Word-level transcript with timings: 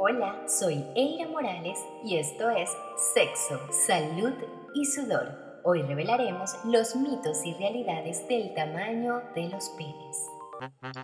Hola, 0.00 0.44
soy 0.46 0.86
Eira 0.94 1.26
Morales 1.26 1.76
y 2.04 2.18
esto 2.18 2.48
es 2.50 2.70
Sexo, 3.14 3.60
Salud 3.72 4.32
y 4.72 4.86
Sudor. 4.86 5.60
Hoy 5.64 5.82
revelaremos 5.82 6.54
los 6.64 6.94
mitos 6.94 7.44
y 7.44 7.52
realidades 7.54 8.28
del 8.28 8.54
tamaño 8.54 9.20
de 9.34 9.48
los 9.48 9.70
penes. 9.70 10.24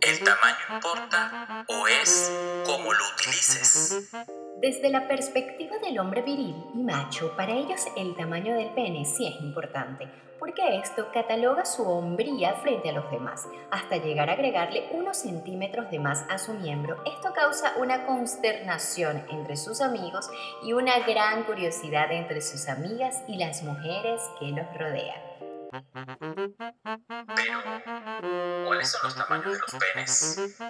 ¿El 0.01 0.19
tamaño 0.21 0.77
importa 0.77 1.65
o 1.67 1.89
es 1.89 2.33
como 2.65 2.93
lo 2.93 3.05
utilices? 3.17 4.13
Desde 4.61 4.89
la 4.89 5.09
perspectiva 5.09 5.79
del 5.79 5.99
hombre 5.99 6.23
viril 6.23 6.55
y 6.75 6.83
macho, 6.83 7.35
para 7.37 7.53
ellos 7.53 7.87
el 7.97 8.15
tamaño 8.17 8.55
del 8.55 8.71
pene 8.71 9.05
sí 9.05 9.27
es 9.27 9.41
importante, 9.43 10.09
porque 10.39 10.79
esto 10.79 11.09
cataloga 11.13 11.65
su 11.65 11.83
hombría 11.83 12.55
frente 12.55 12.91
a 12.91 12.93
los 12.93 13.11
demás, 13.11 13.47
hasta 13.71 13.97
llegar 13.97 14.31
a 14.31 14.35
agregarle 14.35 14.89
unos 14.93 15.19
centímetros 15.19 15.91
de 15.91 15.99
más 15.99 16.25
a 16.31 16.39
su 16.39 16.55
miembro. 16.55 17.03
Esto 17.05 17.33
causa 17.35 17.75
una 17.79 18.07
consternación 18.07 19.25
entre 19.31 19.57
sus 19.57 19.81
amigos 19.81 20.31
y 20.63 20.73
una 20.73 21.01
gran 21.01 21.45
curiosidad 21.45 22.13
entre 22.13 22.41
sus 22.41 22.69
amigas 22.69 23.23
y 23.27 23.37
las 23.37 23.63
mujeres 23.65 24.23
que 24.39 24.47
los 24.47 24.67
rodean. 24.79 25.54
Pero, 27.35 27.63
¿cuáles 28.67 28.91
son 28.91 29.01
los 29.05 29.17
tamaños 29.17 29.53
de 29.53 29.59
los 29.59 29.75
penes? 29.95 30.61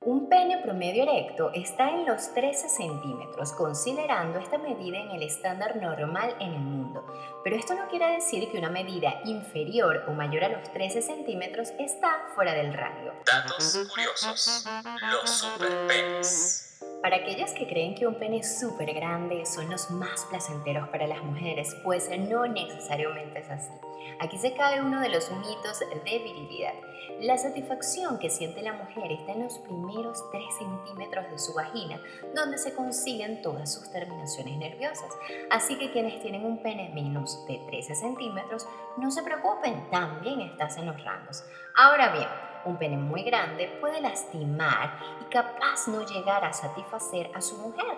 Un 0.00 0.28
pene 0.28 0.58
promedio 0.58 1.04
erecto 1.04 1.52
está 1.54 1.90
en 1.90 2.06
los 2.06 2.34
13 2.34 2.68
centímetros, 2.68 3.52
considerando 3.52 4.40
esta 4.40 4.58
medida 4.58 4.98
en 4.98 5.10
el 5.10 5.22
estándar 5.22 5.76
normal 5.76 6.34
en 6.40 6.54
el 6.54 6.60
mundo. 6.60 7.06
Pero 7.44 7.56
esto 7.56 7.74
no 7.74 7.88
quiere 7.88 8.06
decir 8.14 8.50
que 8.50 8.58
una 8.58 8.70
medida 8.70 9.20
inferior 9.24 10.04
o 10.08 10.12
mayor 10.12 10.44
a 10.44 10.48
los 10.48 10.72
13 10.72 11.02
centímetros 11.02 11.68
está 11.78 12.26
fuera 12.34 12.54
del 12.54 12.74
rango. 12.74 13.12
Datos 13.24 13.88
curiosos. 13.88 14.66
Los 15.12 15.30
superpenes. 15.30 16.71
Para 17.02 17.16
aquellas 17.16 17.52
que 17.52 17.66
creen 17.66 17.96
que 17.96 18.06
un 18.06 18.14
pene 18.14 18.44
súper 18.44 18.94
grande 18.94 19.44
son 19.44 19.68
los 19.68 19.90
más 19.90 20.24
placenteros 20.26 20.88
para 20.88 21.08
las 21.08 21.20
mujeres, 21.24 21.76
pues 21.82 22.08
no 22.16 22.46
necesariamente 22.46 23.40
es 23.40 23.50
así. 23.50 23.72
Aquí 24.20 24.38
se 24.38 24.54
cae 24.54 24.80
uno 24.80 25.00
de 25.00 25.08
los 25.08 25.28
mitos 25.32 25.80
de 25.80 26.18
virilidad. 26.18 26.74
La 27.18 27.36
satisfacción 27.38 28.20
que 28.20 28.30
siente 28.30 28.62
la 28.62 28.74
mujer 28.74 29.10
está 29.10 29.32
en 29.32 29.42
los 29.42 29.58
primeros 29.58 30.30
3 30.30 30.44
centímetros 30.56 31.28
de 31.28 31.40
su 31.40 31.52
vagina, 31.54 32.00
donde 32.36 32.56
se 32.56 32.72
consiguen 32.72 33.42
todas 33.42 33.74
sus 33.74 33.90
terminaciones 33.90 34.56
nerviosas. 34.58 35.12
Así 35.50 35.76
que 35.78 35.90
quienes 35.90 36.20
tienen 36.22 36.44
un 36.44 36.62
pene 36.62 36.90
menos 36.94 37.44
de 37.48 37.58
13 37.66 37.96
centímetros, 37.96 38.64
no 38.96 39.10
se 39.10 39.24
preocupen, 39.24 39.90
también 39.90 40.40
estás 40.40 40.76
en 40.76 40.86
los 40.86 41.02
rangos. 41.02 41.44
Ahora 41.74 42.12
bien, 42.12 42.28
un 42.64 42.76
pene 42.76 42.96
muy 42.96 43.22
grande 43.22 43.68
puede 43.80 44.00
lastimar 44.00 44.98
y 45.20 45.24
capaz 45.30 45.88
no 45.88 46.04
llegar 46.06 46.44
a 46.44 46.52
satisfacer 46.52 47.30
a 47.34 47.40
su 47.40 47.56
mujer. 47.58 47.96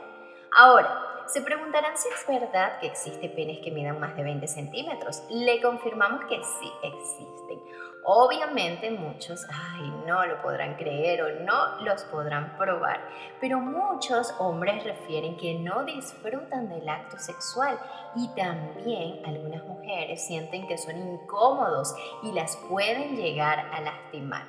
Ahora, 0.56 1.13
se 1.27 1.42
preguntarán 1.42 1.97
si 1.97 2.08
es 2.08 2.27
verdad 2.27 2.78
que 2.80 2.86
existen 2.86 3.34
penes 3.34 3.61
que 3.61 3.70
midan 3.70 4.00
más 4.00 4.17
de 4.17 4.22
20 4.22 4.47
centímetros. 4.47 5.22
Le 5.31 5.61
confirmamos 5.61 6.25
que 6.27 6.36
sí 6.42 6.70
existen. 6.83 7.61
Obviamente 8.06 8.91
muchos, 8.91 9.47
ay, 9.50 9.91
no 10.06 10.27
lo 10.27 10.42
podrán 10.42 10.75
creer 10.75 11.22
o 11.22 11.41
no 11.41 11.81
los 11.83 12.03
podrán 12.05 12.55
probar, 12.58 13.00
pero 13.41 13.61
muchos 13.61 14.34
hombres 14.39 14.84
refieren 14.84 15.39
que 15.39 15.55
no 15.55 15.84
disfrutan 15.84 16.69
del 16.69 16.86
acto 16.86 17.16
sexual 17.19 17.78
y 18.14 18.28
también 18.34 19.25
algunas 19.25 19.64
mujeres 19.64 20.27
sienten 20.27 20.69
que 20.69 20.77
son 20.77 20.98
incómodos 20.98 21.94
y 22.22 22.33
las 22.33 22.59
pueden 22.69 23.16
llegar 23.16 23.59
a 23.72 23.81
lastimar. 23.81 24.44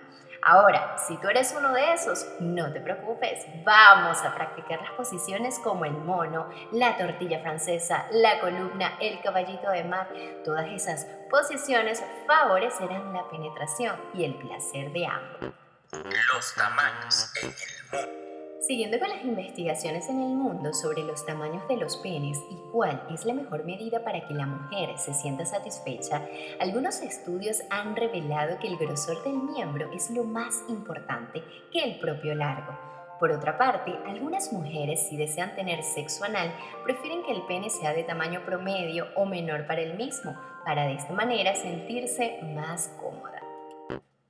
Ahora, 0.48 0.96
si 1.00 1.18
tú 1.18 1.28
eres 1.28 1.56
uno 1.58 1.74
de 1.74 1.94
esos, 1.94 2.28
no 2.40 2.72
te 2.72 2.80
preocupes, 2.80 3.48
vamos 3.64 4.22
a 4.22 4.36
practicar 4.36 4.80
las 4.80 4.92
posiciones 4.92 5.58
como 5.58 5.86
el 5.86 5.94
mono, 5.94 6.48
la 6.72 6.96
tortilla 6.98 7.40
francesa, 7.40 8.06
la 8.12 8.40
columna, 8.40 8.94
el 9.02 9.20
caballito 9.22 9.72
de 9.72 9.84
mar. 9.84 10.08
Todas 10.44 10.68
esas 10.68 11.08
posiciones 11.32 12.04
favorecerán 12.28 13.12
la 13.12 13.28
penetración 13.28 14.00
y 14.14 14.24
el 14.24 14.36
placer 14.36 14.92
de 14.92 15.08
ambos. 15.08 15.56
Los 15.92 16.54
tamaños 16.54 17.32
en 17.42 17.50
el 17.50 18.08
mundo. 18.08 18.25
Siguiendo 18.68 18.98
con 18.98 19.10
las 19.10 19.24
investigaciones 19.24 20.10
en 20.10 20.20
el 20.24 20.30
mundo 20.30 20.74
sobre 20.74 21.04
los 21.04 21.24
tamaños 21.24 21.68
de 21.68 21.78
los 21.78 21.98
penes 21.98 22.40
y 22.50 22.56
cuál 22.72 23.00
es 23.14 23.24
la 23.24 23.36
mejor 23.36 23.64
medida 23.64 24.04
para 24.04 24.28
que 24.28 24.34
la 24.34 24.48
mujer 24.48 24.98
se 24.98 25.14
sienta 25.14 25.46
satisfecha, 25.46 26.28
algunos 26.60 27.02
estudios 27.02 27.62
han 27.70 27.96
revelado 27.96 28.58
que 28.58 28.68
el 28.68 28.78
grosor 28.78 29.24
del 29.24 29.38
miembro 29.38 29.92
es 29.94 30.10
lo 30.10 30.24
más 30.24 30.64
importante 30.68 31.44
que 31.72 31.84
el 31.84 32.00
propio 32.00 32.34
largo. 32.34 32.76
Por 33.20 33.32
otra 33.32 33.56
parte, 33.60 33.96
algunas 34.08 34.52
mujeres, 34.52 35.10
si 35.10 35.16
desean 35.16 35.56
tener 35.56 35.84
sexo 35.84 36.24
anal, 36.24 36.52
prefieren 36.84 37.24
que 37.24 37.34
el 37.34 37.44
pene 37.44 37.70
sea 37.70 37.94
de 37.94 38.04
tamaño 38.04 38.44
promedio 38.46 39.10
o 39.16 39.28
menor 39.28 39.68
para 39.68 39.82
el 39.82 39.94
mismo, 39.94 40.36
para 40.66 40.88
de 40.88 40.96
esta 40.96 41.14
manera 41.14 41.56
sentirse 41.56 42.40
más 42.42 42.88
cómoda. 43.00 43.44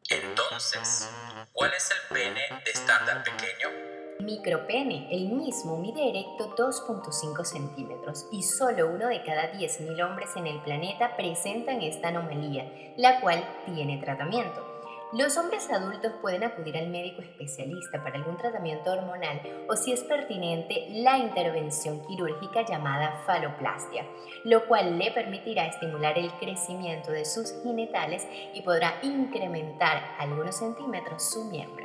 Entonces, 0.09 1.09
¿cuál 1.53 1.71
es 1.73 1.89
el 1.89 2.15
pene 2.15 2.41
de 2.65 2.71
estándar 2.71 3.23
pequeño? 3.23 3.84
Micropene, 4.25 5.07
el 5.11 5.29
mismo 5.29 5.77
mide 5.77 6.09
erecto 6.09 6.55
2.5 6.55 7.43
centímetros 7.43 8.27
y 8.31 8.41
solo 8.41 8.89
uno 8.89 9.07
de 9.07 9.21
cada 9.21 9.53
10.000 9.53 10.03
hombres 10.03 10.31
en 10.35 10.47
el 10.47 10.59
planeta 10.61 11.15
presentan 11.15 11.83
esta 11.83 12.07
anomalía, 12.07 12.65
la 12.97 13.21
cual 13.21 13.45
tiene 13.67 13.99
tratamiento. 13.99 14.65
Los 15.13 15.37
hombres 15.37 15.69
adultos 15.69 16.11
pueden 16.21 16.43
acudir 16.43 16.75
al 16.75 16.87
médico 16.87 17.21
especialista 17.21 18.03
para 18.03 18.15
algún 18.15 18.35
tratamiento 18.35 18.91
hormonal 18.91 19.39
o 19.69 19.75
si 19.75 19.91
es 19.93 20.03
pertinente 20.03 20.87
la 20.89 21.19
intervención 21.19 22.01
quirúrgica 22.07 22.65
llamada 22.65 23.21
faloplastia, 23.27 24.07
lo 24.43 24.65
cual 24.65 24.97
le 24.97 25.11
permitirá 25.11 25.67
estimular 25.67 26.17
el 26.17 26.31
crecimiento 26.39 27.11
de 27.11 27.25
sus 27.25 27.53
genitales 27.61 28.27
y 28.55 28.61
podrá 28.63 28.95
incrementar 29.03 30.15
algunos 30.17 30.55
centímetros 30.55 31.31
su 31.31 31.45
miembro. 31.45 31.84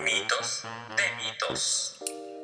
Mitos 0.00 0.64
de 0.96 1.24
mitos. 1.24 1.98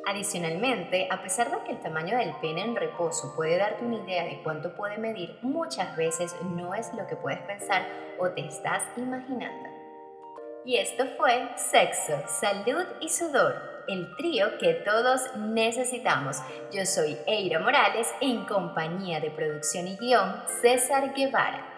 Adicionalmente, 0.08 1.06
a 1.08 1.22
pesar 1.22 1.52
de 1.52 1.64
que 1.64 1.70
el 1.70 1.80
tamaño 1.80 2.18
del 2.18 2.34
pene 2.40 2.62
en 2.62 2.74
reposo 2.74 3.32
puede 3.36 3.58
darte 3.58 3.84
una 3.84 3.98
idea 3.98 4.24
de 4.24 4.42
cuánto 4.42 4.74
puede 4.74 4.98
medir, 4.98 5.38
muchas 5.40 5.96
veces 5.96 6.34
no 6.42 6.74
es 6.74 6.92
lo 6.94 7.06
que 7.06 7.14
puedes 7.14 7.38
pensar 7.42 7.86
o 8.18 8.28
te 8.30 8.44
estás 8.44 8.82
imaginando. 8.96 9.68
Y 10.64 10.78
esto 10.78 11.04
fue 11.16 11.48
Sexo, 11.54 12.24
Salud 12.26 12.86
y 13.00 13.08
Sudor, 13.08 13.84
el 13.86 14.16
trío 14.16 14.58
que 14.58 14.74
todos 14.74 15.20
necesitamos. 15.36 16.38
Yo 16.72 16.84
soy 16.84 17.16
Eira 17.28 17.60
Morales 17.60 18.12
en 18.20 18.46
compañía 18.46 19.20
de 19.20 19.30
producción 19.30 19.86
y 19.86 19.96
guion 19.96 20.42
César 20.60 21.14
Guevara. 21.14 21.73